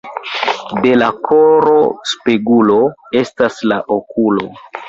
De 0.85 0.93
la 1.01 1.09
koro 1.27 1.75
spegulo 2.13 2.81
estas 3.23 3.63
la 3.73 3.79
okulo. 4.01 4.53